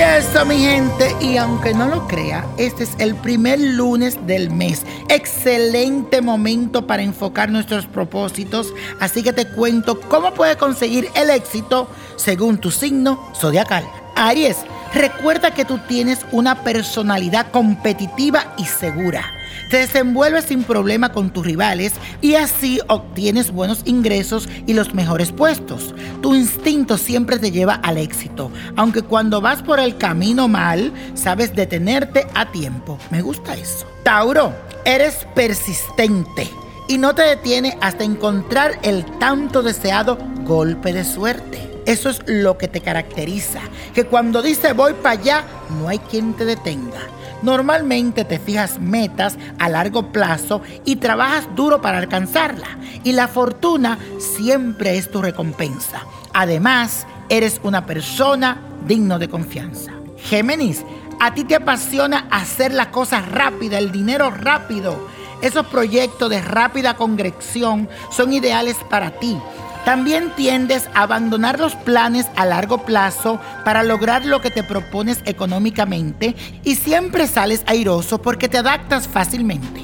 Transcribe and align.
eso, 0.00 0.44
mi 0.44 0.58
gente, 0.58 1.14
y 1.20 1.36
aunque 1.36 1.74
no 1.74 1.88
lo 1.88 2.06
crea, 2.08 2.46
este 2.56 2.84
es 2.84 2.90
el 2.98 3.14
primer 3.14 3.60
lunes 3.60 4.18
del 4.26 4.50
mes. 4.50 4.82
Excelente 5.08 6.20
momento 6.20 6.86
para 6.86 7.02
enfocar 7.02 7.50
nuestros 7.50 7.86
propósitos, 7.86 8.72
así 9.00 9.22
que 9.22 9.32
te 9.32 9.46
cuento 9.46 10.00
cómo 10.00 10.34
puedes 10.34 10.56
conseguir 10.56 11.08
el 11.14 11.30
éxito 11.30 11.88
según 12.16 12.58
tu 12.58 12.70
signo 12.70 13.30
zodiacal. 13.34 14.03
Aries, 14.16 14.58
recuerda 14.92 15.52
que 15.52 15.64
tú 15.64 15.78
tienes 15.88 16.24
una 16.32 16.62
personalidad 16.62 17.50
competitiva 17.50 18.54
y 18.56 18.64
segura. 18.64 19.24
Te 19.70 19.78
desenvuelves 19.78 20.44
sin 20.44 20.62
problema 20.62 21.12
con 21.12 21.30
tus 21.30 21.44
rivales 21.44 21.94
y 22.20 22.34
así 22.34 22.80
obtienes 22.88 23.50
buenos 23.50 23.82
ingresos 23.84 24.48
y 24.66 24.74
los 24.74 24.94
mejores 24.94 25.32
puestos. 25.32 25.94
Tu 26.22 26.34
instinto 26.34 26.98
siempre 26.98 27.38
te 27.38 27.50
lleva 27.50 27.74
al 27.74 27.98
éxito, 27.98 28.50
aunque 28.76 29.02
cuando 29.02 29.40
vas 29.40 29.62
por 29.62 29.80
el 29.80 29.96
camino 29.96 30.48
mal, 30.48 30.92
sabes 31.14 31.54
detenerte 31.54 32.26
a 32.34 32.52
tiempo. 32.52 32.98
Me 33.10 33.22
gusta 33.22 33.54
eso. 33.54 33.86
Tauro, 34.02 34.52
eres 34.84 35.26
persistente 35.34 36.48
y 36.88 36.98
no 36.98 37.14
te 37.14 37.22
detiene 37.22 37.78
hasta 37.80 38.04
encontrar 38.04 38.78
el 38.82 39.04
tanto 39.18 39.62
deseado 39.62 40.18
golpe 40.44 40.92
de 40.92 41.04
suerte. 41.04 41.73
Eso 41.86 42.08
es 42.08 42.22
lo 42.26 42.56
que 42.56 42.68
te 42.68 42.80
caracteriza, 42.80 43.60
que 43.94 44.04
cuando 44.04 44.40
dice 44.40 44.72
voy 44.72 44.94
para 44.94 45.20
allá, 45.20 45.44
no 45.78 45.88
hay 45.88 45.98
quien 45.98 46.32
te 46.34 46.44
detenga. 46.46 47.00
Normalmente 47.42 48.24
te 48.24 48.38
fijas 48.38 48.80
metas 48.80 49.36
a 49.58 49.68
largo 49.68 50.10
plazo 50.10 50.62
y 50.86 50.96
trabajas 50.96 51.46
duro 51.54 51.82
para 51.82 51.98
alcanzarla. 51.98 52.78
Y 53.02 53.12
la 53.12 53.28
fortuna 53.28 53.98
siempre 54.18 54.96
es 54.96 55.10
tu 55.10 55.20
recompensa. 55.20 56.00
Además, 56.32 57.06
eres 57.28 57.60
una 57.62 57.84
persona 57.84 58.62
digno 58.86 59.18
de 59.18 59.28
confianza. 59.28 59.92
Géminis, 60.16 60.84
a 61.20 61.34
ti 61.34 61.44
te 61.44 61.56
apasiona 61.56 62.28
hacer 62.30 62.72
las 62.72 62.86
cosas 62.86 63.30
rápida, 63.30 63.76
el 63.76 63.92
dinero 63.92 64.30
rápido. 64.30 65.06
Esos 65.42 65.66
proyectos 65.66 66.30
de 66.30 66.40
rápida 66.40 66.96
congregación 66.96 67.90
son 68.10 68.32
ideales 68.32 68.78
para 68.88 69.10
ti 69.10 69.36
también 69.84 70.30
tiendes 70.34 70.88
a 70.94 71.02
abandonar 71.02 71.60
los 71.60 71.74
planes 71.74 72.26
a 72.36 72.46
largo 72.46 72.84
plazo 72.84 73.38
para 73.64 73.82
lograr 73.82 74.24
lo 74.24 74.40
que 74.40 74.50
te 74.50 74.62
propones 74.62 75.18
económicamente 75.26 76.34
y 76.64 76.76
siempre 76.76 77.26
sales 77.26 77.62
airoso 77.66 78.20
porque 78.22 78.48
te 78.48 78.58
adaptas 78.58 79.06
fácilmente. 79.06 79.82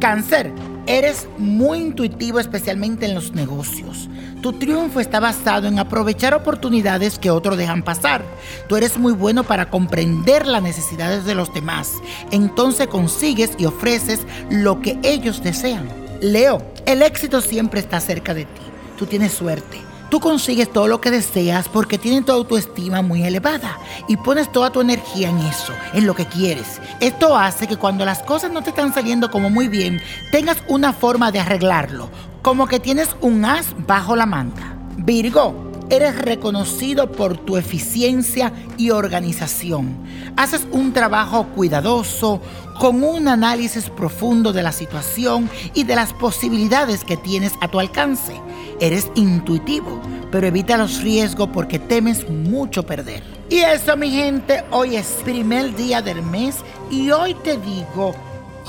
Cáncer, 0.00 0.52
eres 0.86 1.28
muy 1.38 1.78
intuitivo 1.78 2.40
especialmente 2.40 3.06
en 3.06 3.14
los 3.14 3.32
negocios. 3.32 4.08
Tu 4.42 4.52
triunfo 4.52 5.00
está 5.00 5.20
basado 5.20 5.68
en 5.68 5.78
aprovechar 5.78 6.34
oportunidades 6.34 7.18
que 7.18 7.30
otros 7.30 7.56
dejan 7.56 7.82
pasar. 7.82 8.22
Tú 8.68 8.76
eres 8.76 8.98
muy 8.98 9.12
bueno 9.12 9.44
para 9.44 9.70
comprender 9.70 10.46
las 10.46 10.62
necesidades 10.62 11.24
de 11.24 11.34
los 11.34 11.54
demás. 11.54 11.92
Entonces 12.30 12.88
consigues 12.88 13.52
y 13.58 13.64
ofreces 13.64 14.26
lo 14.50 14.80
que 14.80 14.98
ellos 15.02 15.42
desean. 15.42 15.88
Leo, 16.20 16.62
el 16.84 17.02
éxito 17.02 17.40
siempre 17.40 17.80
está 17.80 18.00
cerca 18.00 18.34
de 18.34 18.44
ti 18.44 18.75
tú 18.96 19.06
tienes 19.06 19.32
suerte. 19.32 19.82
Tú 20.10 20.20
consigues 20.20 20.72
todo 20.72 20.86
lo 20.86 21.00
que 21.00 21.10
deseas 21.10 21.68
porque 21.68 21.98
tienes 21.98 22.24
tu 22.24 22.32
autoestima 22.32 23.02
muy 23.02 23.24
elevada 23.24 23.78
y 24.08 24.16
pones 24.16 24.50
toda 24.52 24.70
tu 24.70 24.80
energía 24.80 25.30
en 25.30 25.38
eso, 25.38 25.72
en 25.94 26.06
lo 26.06 26.14
que 26.14 26.26
quieres. 26.26 26.80
Esto 27.00 27.36
hace 27.36 27.66
que 27.66 27.76
cuando 27.76 28.04
las 28.04 28.22
cosas 28.22 28.52
no 28.52 28.62
te 28.62 28.70
están 28.70 28.94
saliendo 28.94 29.30
como 29.30 29.50
muy 29.50 29.66
bien, 29.66 30.00
tengas 30.30 30.58
una 30.68 30.92
forma 30.92 31.32
de 31.32 31.40
arreglarlo, 31.40 32.08
como 32.42 32.68
que 32.68 32.78
tienes 32.78 33.16
un 33.20 33.44
as 33.44 33.74
bajo 33.86 34.14
la 34.14 34.26
manga. 34.26 34.76
Virgo, 34.96 35.66
Eres 35.88 36.18
reconocido 36.18 37.12
por 37.12 37.36
tu 37.36 37.56
eficiencia 37.56 38.52
y 38.76 38.90
organización. 38.90 39.96
Haces 40.36 40.66
un 40.72 40.92
trabajo 40.92 41.46
cuidadoso, 41.54 42.40
con 42.80 43.04
un 43.04 43.28
análisis 43.28 43.88
profundo 43.88 44.52
de 44.52 44.64
la 44.64 44.72
situación 44.72 45.48
y 45.74 45.84
de 45.84 45.94
las 45.94 46.12
posibilidades 46.12 47.04
que 47.04 47.16
tienes 47.16 47.52
a 47.60 47.68
tu 47.68 47.78
alcance. 47.78 48.34
Eres 48.80 49.10
intuitivo, 49.14 50.00
pero 50.30 50.46
evita 50.46 50.76
los 50.76 51.02
riesgos 51.02 51.48
porque 51.52 51.78
temes 51.78 52.28
mucho 52.28 52.82
perder. 52.84 53.22
Y 53.48 53.58
eso, 53.58 53.96
mi 53.96 54.10
gente, 54.10 54.64
hoy 54.70 54.96
es 54.96 55.06
primer 55.24 55.74
día 55.76 56.02
del 56.02 56.22
mes 56.22 56.56
y 56.90 57.10
hoy 57.10 57.34
te 57.34 57.56
digo 57.58 58.14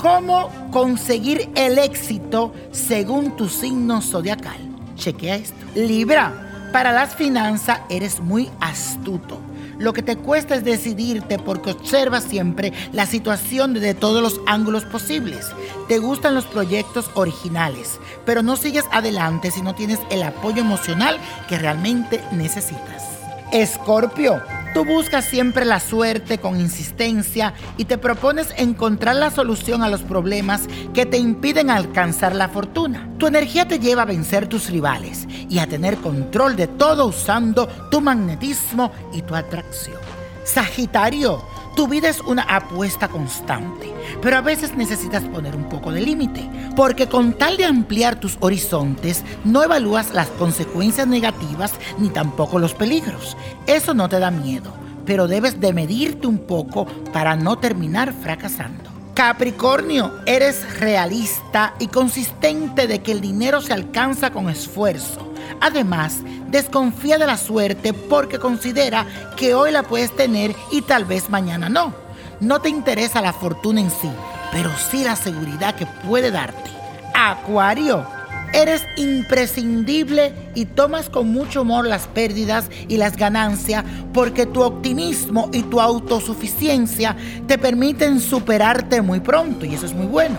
cómo 0.00 0.50
conseguir 0.70 1.50
el 1.54 1.78
éxito 1.78 2.52
según 2.70 3.36
tu 3.36 3.48
signo 3.48 4.00
zodiacal. 4.00 4.58
Chequea 4.96 5.36
esto. 5.36 5.66
Libra. 5.74 6.44
Para 6.72 6.92
las 6.92 7.14
finanzas 7.14 7.80
eres 7.88 8.20
muy 8.20 8.50
astuto. 8.60 9.40
Lo 9.78 9.92
que 9.92 10.02
te 10.02 10.16
cuesta 10.16 10.56
es 10.56 10.64
decidirte 10.64 11.38
porque 11.38 11.70
observas 11.70 12.24
siempre 12.24 12.72
la 12.92 13.06
situación 13.06 13.74
desde 13.74 13.94
todos 13.94 14.22
los 14.22 14.40
ángulos 14.46 14.84
posibles. 14.84 15.46
Te 15.86 15.98
gustan 15.98 16.34
los 16.34 16.46
proyectos 16.46 17.10
originales, 17.14 18.00
pero 18.26 18.42
no 18.42 18.56
sigues 18.56 18.84
adelante 18.90 19.52
si 19.52 19.62
no 19.62 19.74
tienes 19.76 20.00
el 20.10 20.24
apoyo 20.24 20.62
emocional 20.62 21.18
que 21.48 21.58
realmente 21.58 22.20
necesitas. 22.32 23.04
Escorpio, 23.52 24.42
Tú 24.78 24.84
buscas 24.84 25.24
siempre 25.24 25.64
la 25.64 25.80
suerte 25.80 26.38
con 26.38 26.60
insistencia 26.60 27.52
y 27.78 27.86
te 27.86 27.98
propones 27.98 28.54
encontrar 28.56 29.16
la 29.16 29.32
solución 29.32 29.82
a 29.82 29.88
los 29.88 30.02
problemas 30.02 30.68
que 30.94 31.04
te 31.04 31.18
impiden 31.18 31.68
alcanzar 31.68 32.32
la 32.36 32.48
fortuna. 32.48 33.10
Tu 33.18 33.26
energía 33.26 33.66
te 33.66 33.80
lleva 33.80 34.02
a 34.02 34.04
vencer 34.04 34.46
tus 34.46 34.70
rivales 34.70 35.26
y 35.50 35.58
a 35.58 35.66
tener 35.66 35.96
control 35.96 36.54
de 36.54 36.68
todo 36.68 37.06
usando 37.06 37.66
tu 37.90 38.00
magnetismo 38.00 38.92
y 39.12 39.22
tu 39.22 39.34
atracción. 39.34 39.98
Sagitario, 40.44 41.42
tu 41.74 41.88
vida 41.88 42.08
es 42.08 42.20
una 42.20 42.42
apuesta 42.42 43.08
constante, 43.08 43.92
pero 44.20 44.36
a 44.36 44.40
veces 44.40 44.74
necesitas 44.76 45.22
poner 45.24 45.56
un 45.56 45.68
poco 45.68 45.92
de 45.92 46.00
límite, 46.00 46.48
porque 46.76 47.08
con 47.08 47.34
tal 47.34 47.56
de 47.56 47.64
ampliar 47.64 48.20
tus 48.20 48.36
horizontes, 48.40 49.24
no 49.44 49.62
evalúas 49.62 50.12
las 50.12 50.28
consecuencias 50.28 51.06
negativas 51.06 51.72
ni 51.98 52.08
tampoco 52.08 52.58
los 52.58 52.74
peligros. 52.74 53.36
Eso 53.66 53.94
no 53.94 54.08
te 54.08 54.18
da 54.18 54.30
miedo, 54.30 54.72
pero 55.04 55.28
debes 55.28 55.60
de 55.60 55.72
medirte 55.72 56.26
un 56.26 56.38
poco 56.38 56.86
para 57.12 57.36
no 57.36 57.58
terminar 57.58 58.12
fracasando. 58.12 58.90
Capricornio, 59.14 60.12
eres 60.26 60.78
realista 60.78 61.74
y 61.80 61.88
consistente 61.88 62.86
de 62.86 63.00
que 63.00 63.10
el 63.10 63.20
dinero 63.20 63.60
se 63.60 63.72
alcanza 63.72 64.30
con 64.30 64.48
esfuerzo 64.48 65.28
Además, 65.60 66.18
desconfía 66.48 67.18
de 67.18 67.26
la 67.26 67.36
suerte 67.36 67.92
porque 67.92 68.38
considera 68.38 69.06
que 69.36 69.54
hoy 69.54 69.72
la 69.72 69.82
puedes 69.82 70.14
tener 70.14 70.54
y 70.70 70.82
tal 70.82 71.04
vez 71.04 71.30
mañana 71.30 71.68
no. 71.68 71.94
No 72.40 72.60
te 72.60 72.68
interesa 72.68 73.20
la 73.20 73.32
fortuna 73.32 73.80
en 73.80 73.90
sí, 73.90 74.10
pero 74.52 74.70
sí 74.90 75.04
la 75.04 75.16
seguridad 75.16 75.74
que 75.74 75.86
puede 75.86 76.30
darte. 76.30 76.70
Acuario, 77.14 78.06
eres 78.52 78.82
imprescindible 78.96 80.32
y 80.54 80.66
tomas 80.66 81.10
con 81.10 81.30
mucho 81.30 81.62
humor 81.62 81.86
las 81.86 82.06
pérdidas 82.06 82.70
y 82.88 82.96
las 82.96 83.16
ganancias 83.16 83.84
porque 84.12 84.46
tu 84.46 84.62
optimismo 84.62 85.50
y 85.52 85.62
tu 85.62 85.80
autosuficiencia 85.80 87.16
te 87.46 87.58
permiten 87.58 88.20
superarte 88.20 89.02
muy 89.02 89.20
pronto 89.20 89.64
y 89.64 89.74
eso 89.74 89.86
es 89.86 89.94
muy 89.94 90.06
bueno. 90.06 90.36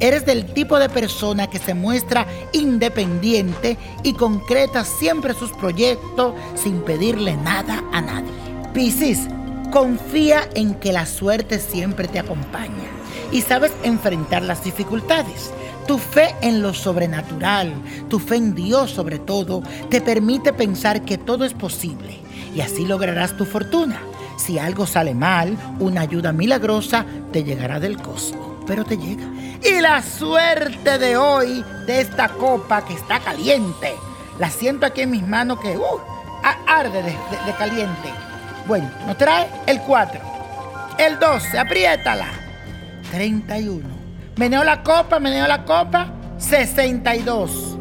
Eres 0.00 0.24
del 0.24 0.46
tipo 0.46 0.78
de 0.78 0.88
persona 0.88 1.50
que 1.50 1.58
se 1.58 1.74
muestra 1.74 2.26
independiente 2.54 3.76
y 4.02 4.14
concreta 4.14 4.82
siempre 4.82 5.34
sus 5.34 5.52
proyectos 5.52 6.32
sin 6.54 6.80
pedirle 6.80 7.36
nada 7.36 7.84
a 7.92 8.00
nadie. 8.00 8.32
Piscis, 8.72 9.28
confía 9.70 10.48
en 10.54 10.74
que 10.76 10.94
la 10.94 11.04
suerte 11.04 11.58
siempre 11.58 12.08
te 12.08 12.18
acompaña 12.18 12.88
y 13.30 13.42
sabes 13.42 13.72
enfrentar 13.82 14.42
las 14.42 14.64
dificultades. 14.64 15.52
Tu 15.86 15.98
fe 15.98 16.34
en 16.40 16.62
lo 16.62 16.72
sobrenatural, 16.72 17.74
tu 18.08 18.18
fe 18.18 18.36
en 18.36 18.54
Dios 18.54 18.92
sobre 18.92 19.18
todo, 19.18 19.62
te 19.90 20.00
permite 20.00 20.54
pensar 20.54 21.02
que 21.02 21.18
todo 21.18 21.44
es 21.44 21.52
posible 21.52 22.16
y 22.54 22.62
así 22.62 22.86
lograrás 22.86 23.36
tu 23.36 23.44
fortuna. 23.44 24.00
Si 24.38 24.58
algo 24.58 24.86
sale 24.86 25.14
mal, 25.14 25.58
una 25.78 26.00
ayuda 26.00 26.32
milagrosa 26.32 27.04
te 27.32 27.44
llegará 27.44 27.78
del 27.78 27.98
cosmos 27.98 28.49
pero 28.70 28.84
te 28.84 28.96
llega. 28.96 29.24
Y 29.64 29.80
la 29.80 30.00
suerte 30.00 30.96
de 30.96 31.16
hoy, 31.16 31.64
de 31.86 32.02
esta 32.02 32.28
copa 32.28 32.84
que 32.84 32.94
está 32.94 33.18
caliente, 33.18 33.96
la 34.38 34.48
siento 34.48 34.86
aquí 34.86 35.00
en 35.00 35.10
mis 35.10 35.26
manos 35.26 35.58
que 35.58 35.76
uh, 35.76 36.00
arde 36.68 37.02
de, 37.02 37.16
caliente. 37.58 38.10
Bueno, 38.68 38.88
nos 39.08 39.18
trae 39.18 39.48
el 39.66 39.80
4, 39.80 40.20
el 40.98 41.18
12, 41.18 41.58
apriétala. 41.58 42.28
31. 43.10 43.88
Meneo 44.36 44.62
la 44.62 44.84
copa, 44.84 45.18
meneo 45.18 45.48
la 45.48 45.64
copa. 45.64 46.06
62, 46.38 47.76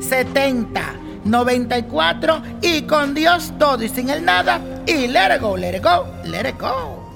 70, 0.00 0.82
94 1.24 2.42
y 2.62 2.82
con 2.82 3.14
Dios 3.14 3.52
todo 3.60 3.80
y 3.84 3.88
sin 3.88 4.10
el 4.10 4.24
nada. 4.24 4.60
Y 4.88 5.06
let 5.06 5.36
it 5.36 5.40
go, 5.40 5.56
let 5.56 5.76
it 5.76 5.84
go, 5.84 6.04
let 6.24 6.48
it 6.48 6.60
go. 6.60 7.01